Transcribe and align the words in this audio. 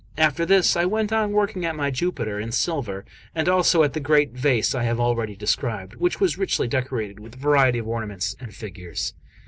After 0.17 0.47
this, 0.47 0.75
I 0.75 0.85
went 0.85 1.13
on 1.13 1.31
working 1.31 1.63
at 1.63 1.75
my 1.75 1.91
Jupiter 1.91 2.39
in 2.39 2.51
silver, 2.51 3.05
and 3.35 3.47
also 3.47 3.83
at 3.83 3.93
the 3.93 3.99
great 3.99 4.31
vase 4.31 4.73
I 4.73 4.81
have 4.81 4.99
already 4.99 5.35
described, 5.35 5.93
which 5.97 6.19
was 6.19 6.39
richly 6.39 6.67
decorated 6.67 7.19
with 7.19 7.35
a 7.35 7.37
variety 7.37 7.77
of 7.77 7.87
ornaments 7.87 8.35
and 8.39 8.51
figures. 8.51 9.13